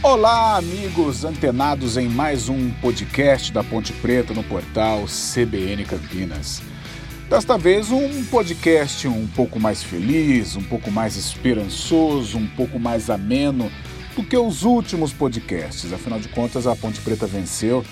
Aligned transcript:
Olá, 0.00 0.56
amigos 0.56 1.24
antenados 1.24 1.96
em 1.96 2.08
mais 2.08 2.48
um 2.48 2.70
podcast 2.74 3.52
da 3.52 3.64
Ponte 3.64 3.92
Preta 3.92 4.32
no 4.32 4.44
portal 4.44 5.06
CBN 5.06 5.84
Campinas. 5.84 6.62
Desta 7.28 7.58
vez, 7.58 7.90
um 7.90 8.24
podcast 8.26 9.08
um 9.08 9.26
pouco 9.26 9.58
mais 9.58 9.82
feliz, 9.82 10.54
um 10.54 10.62
pouco 10.62 10.88
mais 10.88 11.16
esperançoso, 11.16 12.38
um 12.38 12.46
pouco 12.46 12.78
mais 12.78 13.10
ameno 13.10 13.72
do 14.14 14.22
que 14.22 14.36
os 14.36 14.62
últimos 14.62 15.12
podcasts. 15.12 15.92
Afinal 15.92 16.20
de 16.20 16.28
contas, 16.28 16.68
a 16.68 16.76
Ponte 16.76 17.00
Preta 17.00 17.26
venceu 17.26 17.84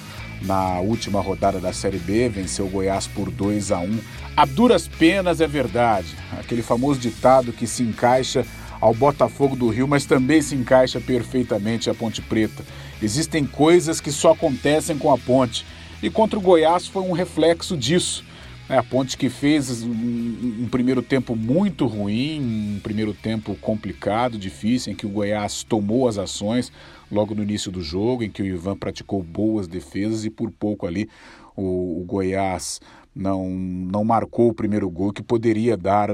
na 0.43 0.79
última 0.79 1.21
rodada 1.21 1.59
da 1.59 1.73
Série 1.73 1.99
B, 1.99 2.29
venceu 2.29 2.67
o 2.67 2.71
Goiás 2.71 3.09
por 3.09 3.33
2 3.33 3.73
a 3.73 3.81
1 3.81 3.99
A 4.37 4.45
duras 4.45 4.87
penas 4.87 5.41
é 5.41 5.47
verdade, 5.47 6.15
aquele 6.39 6.63
famoso 6.63 7.01
ditado 7.01 7.53
que 7.53 7.67
se 7.67 7.83
encaixa 7.83 8.47
ao 8.81 8.95
Botafogo 8.95 9.57
do 9.57 9.69
Rio, 9.69 9.89
mas 9.89 10.05
também 10.05 10.41
se 10.43 10.55
encaixa 10.55 11.01
perfeitamente 11.01 11.89
à 11.89 11.95
Ponte 11.95 12.23
Preta. 12.23 12.65
Existem 13.03 13.45
coisas 13.45 14.01
que 14.01 14.11
só 14.11 14.33
acontecem 14.33 14.99
com 14.99 15.13
a 15.13 15.19
Ponte. 15.19 15.67
E 16.03 16.11
contra 16.11 16.39
o 16.39 16.43
Goiás 16.43 16.87
foi 16.87 17.03
um 17.03 17.13
reflexo 17.13 17.77
disso. 17.77 18.25
A 18.69 18.83
Ponte 18.83 19.17
que 19.17 19.29
fez 19.29 19.83
um, 19.85 19.91
um, 19.91 20.69
primeiro 20.69 21.01
tempo 21.01 21.37
muito 21.37 21.87
ruim, 21.87 22.41
um 22.77 22.81
primeiro 22.81 23.15
tempo 23.15 23.55
complicado, 23.61 24.37
difícil, 24.37 24.93
em 24.93 24.97
que 24.97 25.07
o 25.07 25.11
Goiás 25.11 25.63
tomou 25.63 26.09
as 26.09 26.19
ações 26.19 26.73
logo 27.11 27.35
no 27.35 27.45
início 27.45 27.71
do 27.71 27.81
jogo, 27.81 28.25
em 28.25 28.31
que 28.31 28.43
o 28.43 28.47
Ivan 28.47 28.77
praticou 28.77 29.23
boas 29.23 29.69
defesas 29.69 30.25
e 30.25 30.31
por 30.31 30.51
pouco 30.51 30.85
ali 30.85 31.09
o, 31.55 32.01
o 32.01 32.05
Goiás 32.05 32.81
não, 33.15 33.49
não 33.49 34.05
marcou 34.05 34.49
o 34.49 34.55
primeiro 34.55 34.91
gol 34.91 35.13
que 35.13 35.23
poderia 35.23 35.77
dar 35.77 36.11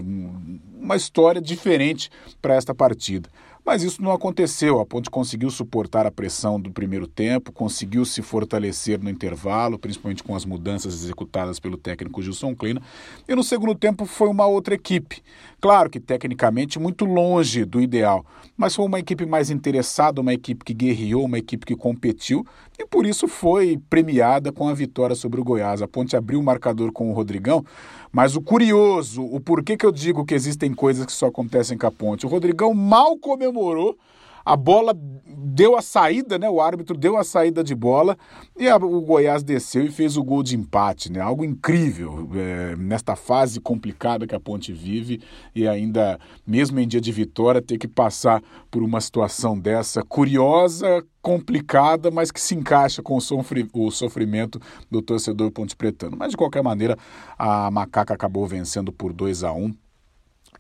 uma 0.93 0.97
história 0.97 1.41
diferente 1.41 2.11
para 2.41 2.55
esta 2.55 2.75
partida. 2.75 3.29
Mas 3.65 3.83
isso 3.83 4.03
não 4.03 4.11
aconteceu. 4.11 4.81
A 4.81 4.87
Ponte 4.87 5.09
conseguiu 5.09 5.49
suportar 5.49 6.05
a 6.05 6.11
pressão 6.11 6.61
do 6.61 6.71
primeiro 6.71 7.07
tempo, 7.07 7.53
conseguiu 7.53 8.05
se 8.05 8.21
fortalecer 8.21 9.01
no 9.01 9.09
intervalo, 9.09 9.79
principalmente 9.79 10.23
com 10.23 10.35
as 10.35 10.45
mudanças 10.45 10.95
executadas 10.95 11.61
pelo 11.61 11.77
técnico 11.77 12.21
Gilson 12.21 12.57
Kleina. 12.57 12.83
E 13.29 13.35
no 13.35 13.45
segundo 13.45 13.75
tempo 13.75 14.05
foi 14.05 14.29
uma 14.29 14.47
outra 14.47 14.75
equipe. 14.75 15.23
Claro 15.61 15.89
que 15.89 16.01
tecnicamente 16.01 16.79
muito 16.81 17.05
longe 17.05 17.65
do 17.65 17.81
ideal, 17.81 18.27
mas 18.57 18.75
foi 18.75 18.85
uma 18.85 18.99
equipe 18.99 19.25
mais 19.25 19.49
interessada, 19.49 20.21
uma 20.21 20.35
equipe 20.35 20.65
que 20.65 20.75
guerreou, 20.75 21.25
uma 21.25 21.39
equipe 21.39 21.65
que 21.65 21.77
competiu 21.77 22.45
e 22.79 22.87
por 22.87 23.07
isso 23.07 23.29
foi 23.29 23.79
premiada 23.89 24.51
com 24.51 24.69
a 24.69 24.75
vitória 24.75 25.15
sobre 25.15 25.41
o 25.41 25.45
Goiás. 25.45 25.83
A 25.83 25.87
Ponte 25.87 26.17
abriu 26.17 26.41
o 26.41 26.43
marcador 26.43 26.91
com 26.91 27.11
o 27.11 27.15
Rodrigão, 27.15 27.65
mas 28.11 28.35
o 28.35 28.41
curioso, 28.41 29.23
o 29.23 29.39
porquê 29.39 29.77
que 29.77 29.87
eu 29.87 29.93
digo 29.93 30.25
que 30.25 30.35
existem 30.35 30.75
coisas 30.75 31.07
que 31.07 31.13
só 31.13 31.27
acontecem 31.27 31.79
com 31.79 31.87
a 31.87 31.93
Ponte, 31.93 32.27
o 32.27 32.29
Rodrigão 32.29 32.75
mal 32.75 33.17
comemorou 33.53 33.97
a 34.45 34.57
bola 34.57 34.93
deu 34.95 35.77
a 35.77 35.83
saída, 35.83 36.39
né? 36.39 36.49
O 36.49 36.61
árbitro 36.61 36.97
deu 36.97 37.17
a 37.17 37.25
saída 37.25 37.63
de 37.63 37.75
bola 37.75 38.17
e 38.59 38.69
a, 38.69 38.77
o 38.77 39.01
Goiás 39.01 39.43
desceu 39.43 39.85
e 39.85 39.91
fez 39.91 40.17
o 40.17 40.25
gol 40.25 40.43
de 40.43 40.57
empate, 40.57 41.13
né? 41.13 41.21
Algo 41.21 41.45
incrível 41.45 42.29
é, 42.35 42.77
nesta 42.77 43.15
fase 43.15 43.61
complicada 43.61 44.27
que 44.27 44.35
a 44.35 44.41
Ponte 44.41 44.73
vive 44.73 45.21
e 45.55 45.67
ainda, 45.67 46.19
mesmo 46.47 46.81
em 46.81 46.89
dia 46.89 47.01
de 47.01 47.13
vitória, 47.13 47.63
ter 47.63 47.79
que 47.79 47.89
passar 47.89 48.43
por 48.71 48.83
uma 48.83 49.01
situação 49.01 49.59
dessa 49.59 50.03
curiosa, 50.03 51.05
complicada, 51.21 52.11
mas 52.11 52.33
que 52.33 52.41
se 52.41 52.55
encaixa 52.55 53.01
com 53.03 53.17
o, 53.17 53.21
sofri 53.21 53.69
o 53.73 53.91
sofrimento 53.91 54.61
do 54.91 55.01
torcedor 55.01 55.53
ponte 55.53 55.77
pretano. 55.77 56.17
Mas 56.19 56.33
de 56.33 56.37
qualquer 56.37 56.63
maneira, 56.63 56.97
a 57.39 57.71
Macaca 57.71 58.13
acabou 58.13 58.45
vencendo 58.47 58.93
por 58.93 59.13
2 59.13 59.45
a 59.45 59.53
1 59.53 59.73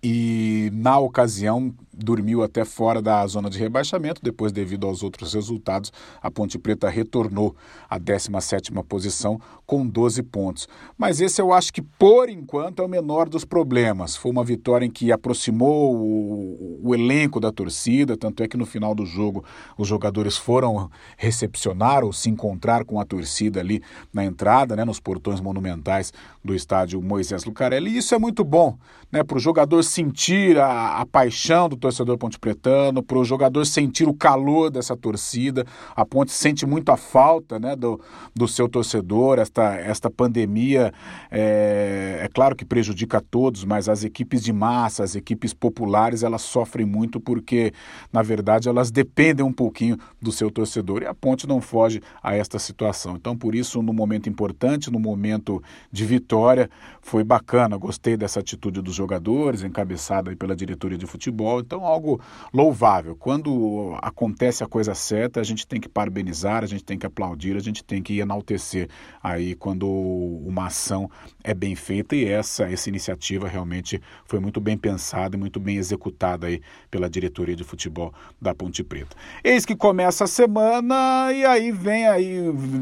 e 0.02 0.70
na 0.72 0.98
ocasião 0.98 1.74
dormiu 1.92 2.42
até 2.42 2.64
fora 2.64 3.02
da 3.02 3.24
zona 3.26 3.50
de 3.50 3.58
rebaixamento, 3.58 4.22
depois 4.22 4.50
devido 4.50 4.86
aos 4.86 5.02
outros 5.02 5.34
resultados, 5.34 5.92
a 6.20 6.30
Ponte 6.30 6.58
Preta 6.58 6.88
retornou 6.88 7.54
à 7.88 8.00
17ª 8.00 8.82
posição 8.84 9.38
com 9.66 9.86
12 9.86 10.22
pontos. 10.22 10.68
Mas 10.96 11.20
esse 11.20 11.40
eu 11.40 11.52
acho 11.52 11.72
que 11.72 11.82
por 11.82 12.28
enquanto 12.28 12.80
é 12.80 12.84
o 12.84 12.88
menor 12.88 13.28
dos 13.28 13.44
problemas. 13.44 14.16
Foi 14.16 14.30
uma 14.30 14.44
vitória 14.44 14.86
em 14.86 14.90
que 14.90 15.12
aproximou 15.12 15.94
o, 15.94 16.80
o 16.82 16.94
elenco 16.94 17.38
da 17.38 17.52
torcida, 17.52 18.16
tanto 18.16 18.42
é 18.42 18.48
que 18.48 18.56
no 18.56 18.66
final 18.66 18.94
do 18.94 19.04
jogo 19.04 19.44
os 19.76 19.86
jogadores 19.86 20.36
foram 20.36 20.90
recepcionar 21.16 22.04
ou 22.04 22.12
se 22.12 22.30
encontrar 22.30 22.84
com 22.84 22.98
a 22.98 23.04
torcida 23.04 23.60
ali 23.60 23.82
na 24.12 24.24
entrada, 24.24 24.74
né, 24.74 24.84
nos 24.84 24.98
portões 24.98 25.40
monumentais 25.40 26.12
do 26.44 26.54
estádio 26.54 27.00
Moisés 27.02 27.44
Lucarelli. 27.44 27.90
E 27.90 27.98
isso 27.98 28.14
é 28.14 28.18
muito 28.18 28.44
bom, 28.44 28.76
né, 29.10 29.22
para 29.22 29.36
o 29.36 29.40
jogador 29.40 29.81
sentir 29.82 30.58
a, 30.58 31.00
a 31.00 31.06
paixão 31.06 31.68
do 31.68 31.76
torcedor 31.76 32.16
pontepretano, 32.18 33.02
para 33.02 33.18
o 33.18 33.24
jogador 33.24 33.64
sentir 33.64 34.08
o 34.08 34.14
calor 34.14 34.70
dessa 34.70 34.96
torcida. 34.96 35.64
A 35.94 36.04
Ponte 36.04 36.32
sente 36.32 36.66
muito 36.66 36.90
a 36.90 36.96
falta 36.96 37.58
né, 37.58 37.76
do, 37.76 38.00
do 38.34 38.46
seu 38.46 38.68
torcedor. 38.68 39.38
Esta, 39.38 39.74
esta 39.76 40.10
pandemia, 40.10 40.92
é, 41.30 42.20
é 42.22 42.28
claro 42.32 42.54
que 42.54 42.64
prejudica 42.64 43.18
a 43.18 43.20
todos, 43.20 43.64
mas 43.64 43.88
as 43.88 44.04
equipes 44.04 44.42
de 44.42 44.52
massa, 44.52 45.04
as 45.04 45.14
equipes 45.14 45.52
populares, 45.52 46.22
elas 46.22 46.42
sofrem 46.42 46.86
muito 46.86 47.20
porque, 47.20 47.72
na 48.12 48.22
verdade, 48.22 48.68
elas 48.68 48.90
dependem 48.90 49.44
um 49.44 49.52
pouquinho 49.52 49.96
do 50.20 50.32
seu 50.32 50.50
torcedor. 50.50 51.02
E 51.02 51.06
a 51.06 51.14
Ponte 51.14 51.46
não 51.46 51.60
foge 51.60 52.00
a 52.22 52.34
esta 52.34 52.58
situação. 52.58 53.16
Então, 53.16 53.36
por 53.36 53.54
isso, 53.54 53.82
no 53.82 53.92
momento 53.92 54.28
importante, 54.28 54.90
no 54.90 54.98
momento 54.98 55.62
de 55.90 56.04
vitória, 56.04 56.70
foi 57.00 57.24
bacana. 57.24 57.76
Gostei 57.76 58.16
dessa 58.16 58.40
atitude 58.40 58.80
dos 58.80 58.94
jogadores, 58.94 59.62
encabeçada 59.72 60.34
pela 60.36 60.54
diretoria 60.54 60.98
de 60.98 61.06
futebol. 61.06 61.60
Então, 61.60 61.84
algo 61.84 62.20
louvável. 62.52 63.16
Quando 63.16 63.96
acontece 64.00 64.62
a 64.62 64.66
coisa 64.66 64.94
certa, 64.94 65.40
a 65.40 65.42
gente 65.42 65.66
tem 65.66 65.80
que 65.80 65.88
parabenizar, 65.88 66.62
a 66.62 66.66
gente 66.66 66.84
tem 66.84 66.98
que 66.98 67.06
aplaudir, 67.06 67.56
a 67.56 67.60
gente 67.60 67.82
tem 67.82 68.02
que 68.02 68.20
enaltecer 68.20 68.88
aí 69.22 69.54
quando 69.54 69.88
uma 69.88 70.66
ação 70.66 71.10
é 71.42 71.54
bem 71.54 71.74
feita 71.74 72.14
e 72.14 72.24
essa, 72.24 72.64
essa 72.70 72.88
iniciativa 72.88 73.48
realmente 73.48 74.00
foi 74.26 74.38
muito 74.38 74.60
bem 74.60 74.76
pensada 74.76 75.36
e 75.36 75.38
muito 75.38 75.58
bem 75.58 75.76
executada 75.76 76.46
aí 76.46 76.60
pela 76.90 77.08
diretoria 77.08 77.56
de 77.56 77.64
futebol 77.64 78.12
da 78.40 78.54
Ponte 78.54 78.84
Preta. 78.84 79.16
Eis 79.42 79.64
que 79.64 79.74
começa 79.74 80.24
a 80.24 80.26
semana 80.26 81.32
e 81.32 81.44
aí 81.44 81.72
vem 81.72 82.06
aí, 82.06 82.36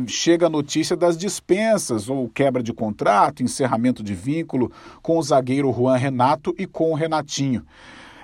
chega 0.06 0.46
a 0.46 0.50
notícia 0.50 0.96
das 0.96 1.16
dispensas 1.16 2.08
ou 2.08 2.28
quebra 2.28 2.62
de 2.62 2.72
contrato, 2.72 3.42
encerramento 3.42 4.02
de 4.02 4.14
vínculo 4.14 4.72
com 5.02 5.18
o 5.18 5.22
zagueiro 5.22 5.72
Juan 5.72 5.96
Renato 5.96 6.54
e 6.58 6.66
com 6.80 6.92
o 6.92 6.94
Renatinho. 6.94 7.62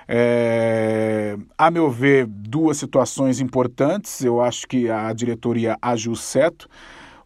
É, 0.07 1.37
a 1.55 1.69
meu 1.69 1.91
ver, 1.91 2.25
duas 2.25 2.77
situações 2.77 3.39
importantes. 3.39 4.23
Eu 4.23 4.41
acho 4.41 4.67
que 4.67 4.89
a 4.89 5.13
diretoria 5.13 5.77
agiu 5.79 6.15
certo. 6.15 6.67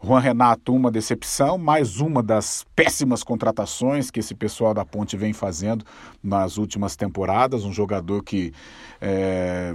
Juan 0.04 0.20
Renato, 0.20 0.74
uma 0.74 0.92
decepção, 0.92 1.58
mais 1.58 2.02
uma 2.02 2.22
das 2.22 2.66
péssimas 2.76 3.24
contratações 3.24 4.12
que 4.12 4.20
esse 4.20 4.36
pessoal 4.36 4.74
da 4.74 4.84
Ponte 4.84 5.16
vem 5.16 5.32
fazendo 5.32 5.86
nas 6.22 6.58
últimas 6.58 6.98
temporadas. 6.98 7.64
Um 7.64 7.72
jogador 7.72 8.24
que 8.24 8.52
é, 9.00 9.74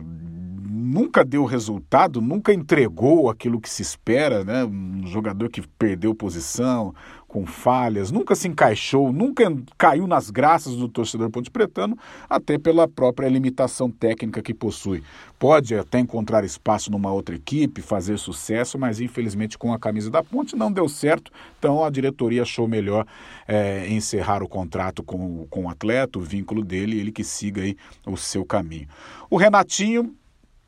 nunca 0.69 1.25
deu 1.25 1.47
resultado, 1.47 2.21
nunca 2.21 2.53
entregou 2.53 3.31
aquilo 3.31 3.63
que 3.63 3.71
se 3.71 3.81
espera, 3.81 4.45
né? 4.45 4.63
Um 4.63 5.07
jogador 5.07 5.49
que 5.49 5.67
perdeu 5.79 6.15
posição, 6.15 6.93
com 7.37 7.45
falhas, 7.45 8.11
nunca 8.11 8.35
se 8.35 8.49
encaixou, 8.49 9.13
nunca 9.13 9.45
caiu 9.77 10.07
nas 10.07 10.31
graças 10.31 10.75
do 10.75 10.89
torcedor 10.89 11.29
ponte 11.29 11.51
pretano, 11.51 11.95
até 12.31 12.57
pela 12.57 12.89
própria 12.89 13.29
limitação 13.29 13.91
técnica 13.91 14.41
que 14.41 14.55
possui. 14.55 15.03
Pode 15.39 15.75
até 15.75 15.99
encontrar 15.99 16.45
espaço 16.45 16.91
numa 16.91 17.13
outra 17.13 17.35
equipe, 17.35 17.83
fazer 17.83 18.19
sucesso, 18.19 18.79
mas 18.79 19.01
infelizmente 19.01 19.59
com 19.59 19.71
a 19.71 19.79
camisa 19.79 20.11
da 20.11 20.23
ponte 20.23 20.57
não 20.57 20.73
deu 20.73 20.89
certo, 20.89 21.31
então 21.59 21.85
a 21.85 21.91
diretoria 21.91 22.41
achou 22.41 22.67
melhor 22.67 23.07
é, 23.47 23.87
encerrar 23.87 24.43
o 24.43 24.49
contrato 24.49 25.03
com, 25.03 25.47
com 25.51 25.67
o 25.67 25.69
atleta, 25.69 26.19
o 26.19 26.23
vínculo 26.23 26.65
dele, 26.65 26.99
ele 26.99 27.13
que 27.13 27.23
siga 27.23 27.61
aí 27.61 27.77
o 28.07 28.17
seu 28.17 28.47
caminho. 28.47 28.89
O 29.29 29.37
Renatinho 29.37 30.17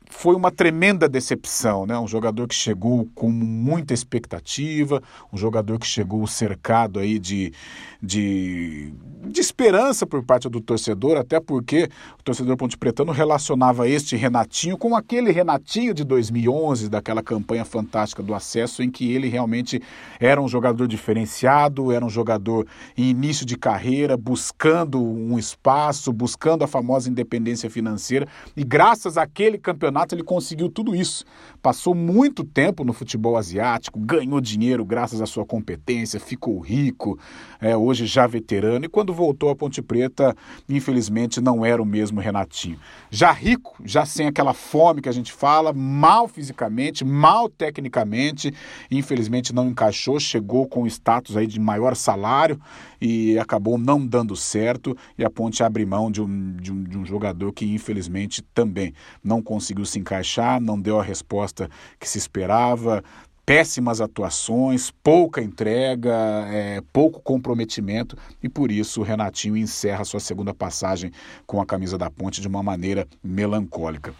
foi 0.09 0.35
uma 0.35 0.49
tremenda 0.49 1.07
decepção, 1.07 1.85
né? 1.85 1.97
Um 1.97 2.07
jogador 2.07 2.47
que 2.47 2.55
chegou 2.55 3.07
com 3.13 3.29
muita 3.29 3.93
expectativa, 3.93 5.01
um 5.31 5.37
jogador 5.37 5.77
que 5.77 5.85
chegou 5.85 6.25
cercado 6.25 6.99
aí 6.99 7.19
de, 7.19 7.53
de, 8.01 8.91
de 9.27 9.39
esperança 9.39 10.07
por 10.07 10.23
parte 10.23 10.49
do 10.49 10.59
torcedor, 10.59 11.15
até 11.15 11.39
porque 11.39 11.89
o 12.19 12.23
torcedor 12.23 12.57
Ponte 12.57 12.75
Pretano 12.75 13.11
relacionava 13.11 13.87
este 13.87 14.15
Renatinho 14.15 14.77
com 14.77 14.95
aquele 14.95 15.31
Renatinho 15.31 15.93
de 15.93 16.03
2011, 16.03 16.89
daquela 16.89 17.21
campanha 17.21 17.63
fantástica 17.63 18.23
do 18.23 18.33
acesso, 18.33 18.81
em 18.81 18.89
que 18.89 19.13
ele 19.13 19.29
realmente 19.29 19.79
era 20.19 20.41
um 20.41 20.47
jogador 20.47 20.87
diferenciado, 20.87 21.91
era 21.91 22.03
um 22.03 22.09
jogador 22.09 22.65
em 22.97 23.09
início 23.09 23.45
de 23.45 23.55
carreira, 23.55 24.17
buscando 24.17 24.99
um 24.99 25.37
espaço, 25.37 26.11
buscando 26.11 26.63
a 26.63 26.67
famosa 26.67 27.09
independência 27.09 27.69
financeira, 27.69 28.27
e 28.57 28.63
graças 28.63 29.15
àquele 29.15 29.59
campeonato 29.59 29.98
ele 30.13 30.23
conseguiu 30.23 30.69
tudo 30.69 30.95
isso. 30.95 31.25
Passou 31.61 31.93
muito 31.93 32.43
tempo 32.43 32.83
no 32.83 32.93
futebol 32.93 33.37
asiático, 33.37 33.99
ganhou 33.99 34.39
dinheiro 34.39 34.85
graças 34.85 35.21
à 35.21 35.25
sua 35.25 35.45
competência, 35.45 36.19
ficou 36.19 36.59
rico, 36.59 37.19
é, 37.59 37.75
hoje 37.75 38.05
já 38.05 38.25
veterano, 38.27 38.85
e 38.85 38.89
quando 38.89 39.13
voltou 39.13 39.49
à 39.49 39.55
Ponte 39.55 39.81
Preta, 39.81 40.35
infelizmente 40.67 41.41
não 41.41 41.65
era 41.65 41.81
o 41.81 41.85
mesmo 41.85 42.19
Renatinho. 42.19 42.79
Já 43.09 43.31
rico, 43.31 43.75
já 43.83 44.05
sem 44.05 44.27
aquela 44.27 44.53
fome 44.53 45.01
que 45.01 45.09
a 45.09 45.13
gente 45.13 45.31
fala, 45.31 45.73
mal 45.73 46.27
fisicamente, 46.27 47.03
mal 47.03 47.49
tecnicamente, 47.49 48.53
infelizmente 48.89 49.53
não 49.53 49.67
encaixou, 49.67 50.19
chegou 50.19 50.67
com 50.67 50.87
status 50.87 51.35
aí 51.35 51.47
de 51.47 51.59
maior 51.59 51.95
salário 51.95 52.59
e 53.01 53.37
acabou 53.39 53.77
não 53.77 54.05
dando 54.05 54.35
certo, 54.35 54.95
e 55.17 55.23
a 55.23 55.29
Ponte 55.29 55.63
abre 55.63 55.85
mão 55.85 56.11
de 56.11 56.21
um, 56.21 56.55
de 56.57 56.71
um, 56.71 56.83
de 56.83 56.97
um 56.97 57.05
jogador 57.05 57.51
que 57.53 57.65
infelizmente 57.65 58.41
também 58.53 58.93
não 59.23 59.41
conseguiu 59.41 59.85
se 59.89 59.99
encaixar, 59.99 60.61
não 60.61 60.79
deu 60.79 60.99
a 60.99 61.03
resposta 61.03 61.69
que 61.99 62.07
se 62.07 62.17
esperava, 62.17 63.03
péssimas 63.49 63.99
atuações, 63.99 64.91
pouca 65.03 65.41
entrega, 65.41 66.13
é, 66.51 66.81
pouco 66.93 67.19
comprometimento 67.19 68.15
e 68.43 68.47
por 68.47 68.71
isso 68.71 69.01
o 69.01 69.03
Renatinho 69.03 69.57
encerra 69.57 70.05
sua 70.05 70.19
segunda 70.19 70.53
passagem 70.53 71.11
com 71.47 71.59
a 71.59 71.65
camisa 71.65 71.97
da 71.97 72.11
Ponte 72.11 72.41
de 72.41 72.47
uma 72.47 72.61
maneira 72.61 73.07
melancólica. 73.23 74.13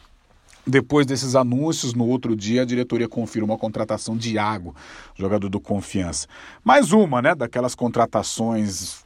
Depois 0.66 1.06
desses 1.06 1.36
anúncios, 1.36 1.94
no 1.94 2.08
outro 2.08 2.36
dia, 2.36 2.64
a 2.64 2.66
diretoria 2.66 3.08
confirma 3.08 3.54
a 3.54 3.58
contratação 3.58 4.18
de 4.18 4.34
Iago, 4.34 4.76
jogador 5.16 5.50
do 5.50 5.60
Confiança. 5.60 6.28
Mais 6.64 6.92
uma, 6.92 7.22
né, 7.22 7.34
daquelas 7.34 7.76
contratações 7.76 9.04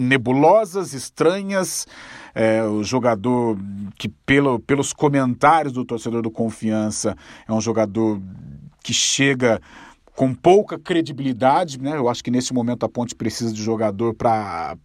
nebulosas, 0.00 0.94
estranhas. 0.94 1.86
É, 2.34 2.62
o 2.62 2.82
jogador 2.82 3.58
que, 3.98 4.08
pelo, 4.08 4.58
pelos 4.60 4.92
comentários 4.92 5.72
do 5.72 5.84
torcedor 5.84 6.22
do 6.22 6.30
Confiança, 6.30 7.16
é 7.46 7.52
um 7.52 7.60
jogador 7.60 8.20
que 8.82 8.94
chega 8.94 9.60
com 10.20 10.34
pouca 10.34 10.78
credibilidade, 10.78 11.80
né? 11.80 11.96
Eu 11.96 12.06
acho 12.06 12.22
que 12.22 12.30
nesse 12.30 12.52
momento 12.52 12.84
a 12.84 12.88
Ponte 12.90 13.14
precisa 13.14 13.54
de 13.54 13.62
jogador 13.62 14.12
para 14.12 14.76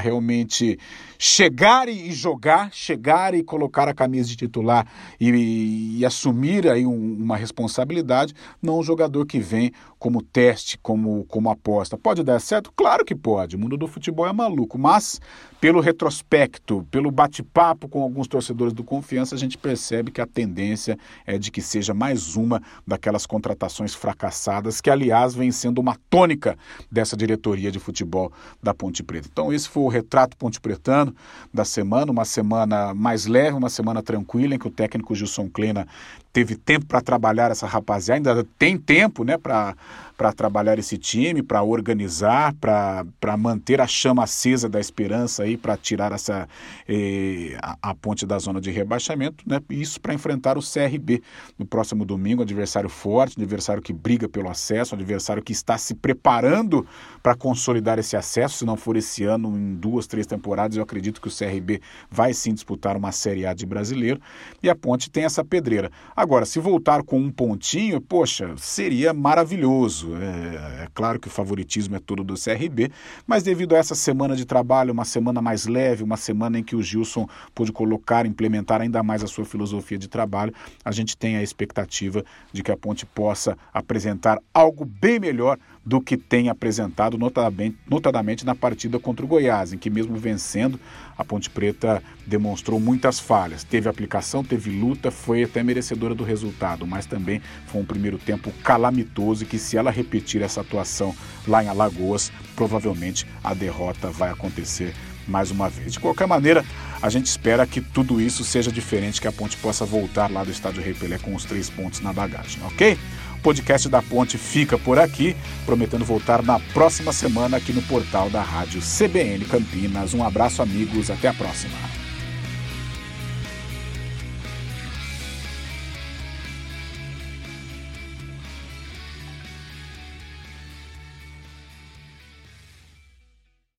realmente 0.00 0.76
chegar 1.16 1.88
e 1.88 2.10
jogar, 2.10 2.72
chegar 2.72 3.34
e 3.34 3.44
colocar 3.44 3.86
a 3.86 3.94
camisa 3.94 4.28
de 4.28 4.34
titular 4.34 4.84
e, 5.20 5.98
e 5.98 6.04
assumir 6.04 6.68
aí 6.68 6.84
um, 6.84 7.14
uma 7.14 7.36
responsabilidade, 7.36 8.34
não 8.60 8.80
um 8.80 8.82
jogador 8.82 9.24
que 9.26 9.38
vem 9.38 9.70
como 9.96 10.20
teste, 10.20 10.76
como, 10.82 11.24
como 11.26 11.50
aposta. 11.50 11.96
Pode 11.96 12.24
dar 12.24 12.40
certo? 12.40 12.72
Claro 12.72 13.04
que 13.04 13.14
pode. 13.14 13.54
O 13.54 13.58
mundo 13.60 13.76
do 13.76 13.86
futebol 13.86 14.26
é 14.26 14.32
maluco, 14.32 14.76
mas 14.76 15.20
pelo 15.60 15.80
retrospecto, 15.80 16.86
pelo 16.90 17.10
bate-papo 17.10 17.88
com 17.88 18.02
alguns 18.02 18.28
torcedores 18.28 18.74
do 18.74 18.84
Confiança, 18.84 19.34
a 19.34 19.38
gente 19.38 19.56
percebe 19.56 20.10
que 20.10 20.20
a 20.20 20.26
tendência 20.26 20.98
é 21.24 21.38
de 21.38 21.50
que 21.50 21.62
seja 21.62 21.94
mais 21.94 22.36
uma 22.36 22.60
daquelas 22.86 23.24
contratações 23.24 23.94
fracassadas, 23.94 24.63
que 24.80 24.90
aliás 24.90 25.34
vem 25.34 25.50
sendo 25.50 25.80
uma 25.80 25.96
tônica 26.08 26.56
dessa 26.90 27.16
diretoria 27.16 27.70
de 27.70 27.78
futebol 27.78 28.32
da 28.62 28.74
Ponte 28.74 29.02
Preta. 29.02 29.28
Então, 29.30 29.52
esse 29.52 29.68
foi 29.68 29.82
o 29.82 29.88
retrato 29.88 30.36
ponte 30.36 30.60
pretano 30.60 31.14
da 31.52 31.64
semana, 31.64 32.10
uma 32.10 32.24
semana 32.24 32.94
mais 32.94 33.26
leve, 33.26 33.56
uma 33.56 33.70
semana 33.70 34.02
tranquila, 34.02 34.54
em 34.54 34.58
que 34.58 34.68
o 34.68 34.70
técnico 34.70 35.14
Gilson 35.14 35.48
Klena 35.48 35.86
teve 36.34 36.56
tempo 36.56 36.84
para 36.84 37.00
trabalhar 37.00 37.52
essa 37.52 37.64
rapaziada, 37.64 38.32
ainda 38.32 38.46
tem 38.58 38.76
tempo 38.76 39.22
né, 39.22 39.38
para 39.38 40.32
trabalhar 40.36 40.76
esse 40.80 40.98
time, 40.98 41.44
para 41.44 41.62
organizar, 41.62 42.52
para 42.60 43.36
manter 43.38 43.80
a 43.80 43.86
chama 43.86 44.24
acesa 44.24 44.68
da 44.68 44.80
esperança 44.80 45.44
aí, 45.44 45.56
para 45.56 45.76
tirar 45.76 46.10
essa 46.10 46.48
eh, 46.88 47.56
a, 47.62 47.76
a, 47.80 47.94
ponte 47.94 48.26
da 48.26 48.36
zona 48.40 48.60
de 48.60 48.72
rebaixamento, 48.72 49.44
né? 49.46 49.60
Isso 49.70 50.00
para 50.00 50.12
enfrentar 50.12 50.58
o 50.58 50.60
CRB 50.60 51.22
no 51.56 51.64
próximo 51.64 52.04
domingo, 52.04 52.42
adversário 52.42 52.88
forte, 52.88 53.40
adversário 53.40 53.80
que 53.80 53.92
briga 53.92 54.28
pelo 54.28 54.50
acesso, 54.50 54.96
adversário 54.96 55.40
que 55.40 55.52
está 55.52 55.78
se 55.78 55.94
preparando 55.94 56.84
para 57.22 57.36
consolidar 57.36 57.96
esse 58.00 58.16
acesso, 58.16 58.58
se 58.58 58.64
não 58.64 58.76
for 58.76 58.96
esse 58.96 59.22
ano, 59.22 59.56
em 59.56 59.76
duas, 59.76 60.08
três 60.08 60.26
temporadas, 60.26 60.76
eu 60.76 60.82
acredito 60.82 61.20
que 61.20 61.28
o 61.28 61.30
CRB 61.30 61.80
vai 62.10 62.34
sim 62.34 62.52
disputar 62.52 62.96
uma 62.96 63.12
Série 63.12 63.46
A 63.46 63.54
de 63.54 63.64
brasileiro 63.64 64.20
e 64.60 64.68
a 64.68 64.74
ponte 64.74 65.08
tem 65.08 65.22
essa 65.22 65.44
pedreira. 65.44 65.92
Agora, 66.24 66.46
se 66.46 66.58
voltar 66.58 67.02
com 67.02 67.18
um 67.18 67.30
pontinho, 67.30 68.00
poxa, 68.00 68.54
seria 68.56 69.12
maravilhoso. 69.12 70.16
É, 70.16 70.84
é, 70.84 70.88
claro 70.94 71.20
que 71.20 71.28
o 71.28 71.30
favoritismo 71.30 71.96
é 71.96 71.98
todo 71.98 72.24
do 72.24 72.32
CRB, 72.32 72.90
mas 73.26 73.42
devido 73.42 73.74
a 73.74 73.78
essa 73.78 73.94
semana 73.94 74.34
de 74.34 74.46
trabalho, 74.46 74.90
uma 74.90 75.04
semana 75.04 75.42
mais 75.42 75.66
leve, 75.66 76.02
uma 76.02 76.16
semana 76.16 76.58
em 76.58 76.62
que 76.62 76.74
o 76.74 76.82
Gilson 76.82 77.28
pôde 77.54 77.72
colocar, 77.72 78.24
implementar 78.24 78.80
ainda 78.80 79.02
mais 79.02 79.22
a 79.22 79.26
sua 79.26 79.44
filosofia 79.44 79.98
de 79.98 80.08
trabalho, 80.08 80.54
a 80.82 80.90
gente 80.90 81.14
tem 81.14 81.36
a 81.36 81.42
expectativa 81.42 82.24
de 82.50 82.62
que 82.62 82.72
a 82.72 82.76
Ponte 82.76 83.04
possa 83.04 83.54
apresentar 83.70 84.40
algo 84.54 84.86
bem 84.86 85.20
melhor 85.20 85.58
do 85.84 86.00
que 86.00 86.16
tem 86.16 86.48
apresentado, 86.48 87.18
notadamente, 87.18 87.76
notadamente 87.88 88.44
na 88.44 88.54
partida 88.54 88.98
contra 88.98 89.24
o 89.24 89.28
Goiás, 89.28 89.72
em 89.72 89.78
que 89.78 89.90
mesmo 89.90 90.16
vencendo, 90.16 90.80
a 91.16 91.24
Ponte 91.24 91.50
Preta 91.50 92.02
demonstrou 92.26 92.80
muitas 92.80 93.20
falhas. 93.20 93.64
Teve 93.64 93.88
aplicação, 93.88 94.42
teve 94.42 94.70
luta, 94.70 95.10
foi 95.10 95.44
até 95.44 95.62
merecedora 95.62 96.14
do 96.14 96.24
resultado, 96.24 96.86
mas 96.86 97.06
também 97.06 97.42
foi 97.66 97.82
um 97.82 97.84
primeiro 97.84 98.18
tempo 98.18 98.50
calamitoso 98.62 99.44
e 99.44 99.46
que 99.46 99.58
se 99.58 99.76
ela 99.76 99.90
repetir 99.90 100.40
essa 100.42 100.62
atuação 100.62 101.14
lá 101.46 101.62
em 101.62 101.68
Alagoas, 101.68 102.32
provavelmente 102.56 103.26
a 103.42 103.52
derrota 103.52 104.10
vai 104.10 104.30
acontecer 104.30 104.94
mais 105.26 105.50
uma 105.50 105.68
vez. 105.68 105.92
De 105.92 106.00
qualquer 106.00 106.26
maneira, 106.26 106.64
a 107.00 107.08
gente 107.08 107.26
espera 107.26 107.66
que 107.66 107.80
tudo 107.80 108.20
isso 108.20 108.44
seja 108.44 108.70
diferente, 108.70 109.20
que 109.20 109.28
a 109.28 109.32
Ponte 109.32 109.56
possa 109.56 109.84
voltar 109.84 110.30
lá 110.30 110.44
do 110.44 110.50
estádio 110.50 110.82
Rei 110.82 110.94
Pelé 110.94 111.18
com 111.18 111.34
os 111.34 111.44
três 111.44 111.68
pontos 111.70 112.00
na 112.00 112.12
bagagem, 112.12 112.62
ok? 112.64 112.98
Podcast 113.44 113.90
da 113.90 114.00
Ponte 114.00 114.38
fica 114.38 114.78
por 114.78 114.98
aqui, 114.98 115.36
prometendo 115.66 116.02
voltar 116.02 116.42
na 116.42 116.58
próxima 116.72 117.12
semana 117.12 117.58
aqui 117.58 117.74
no 117.74 117.82
portal 117.82 118.30
da 118.30 118.40
Rádio 118.40 118.80
CBN 118.80 119.44
Campinas. 119.44 120.14
Um 120.14 120.24
abraço, 120.24 120.62
amigos, 120.62 121.10
até 121.10 121.28
a 121.28 121.34
próxima. 121.34 121.93